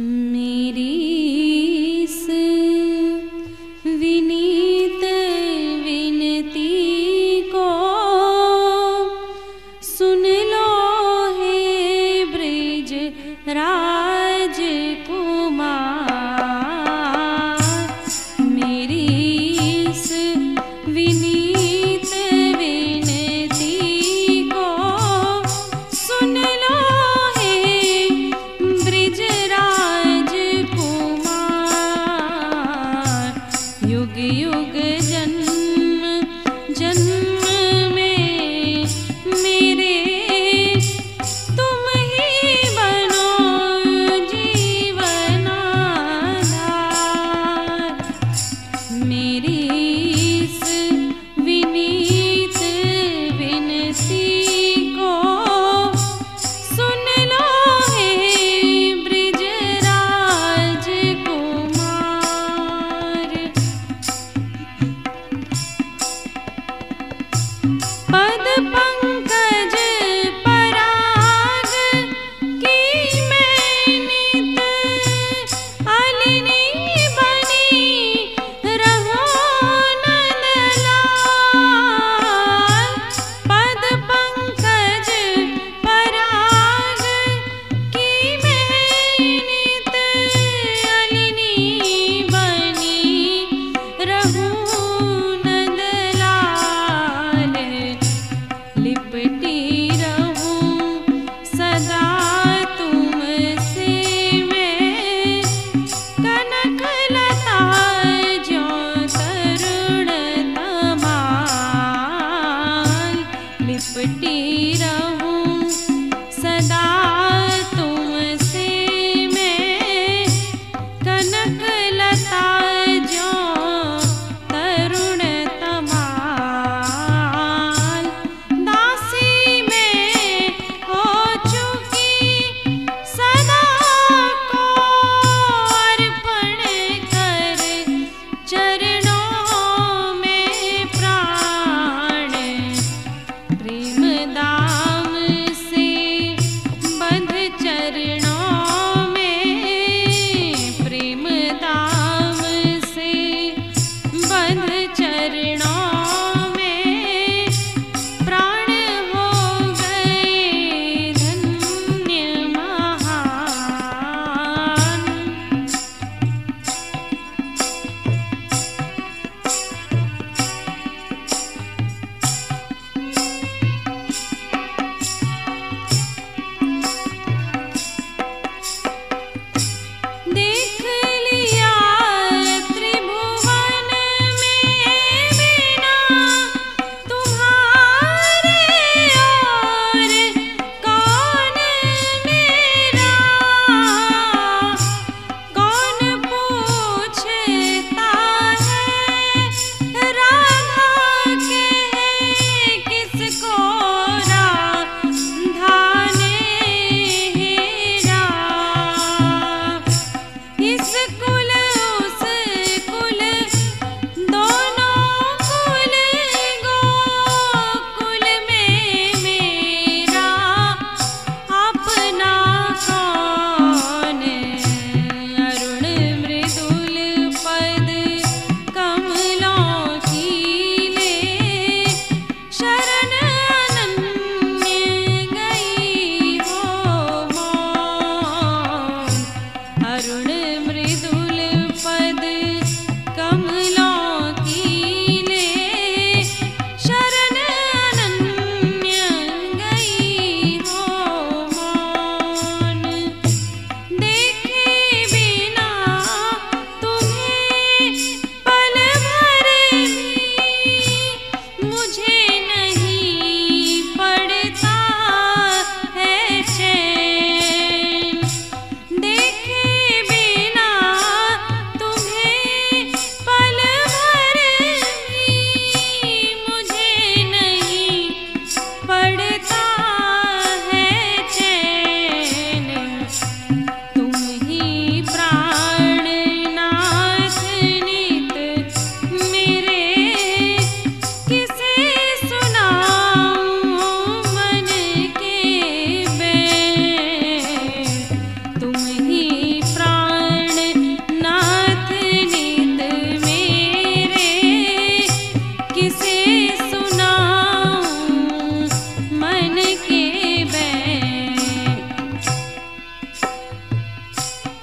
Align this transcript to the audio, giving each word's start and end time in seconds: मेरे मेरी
मेरे 0.00 0.59
मेरी 48.92 50.09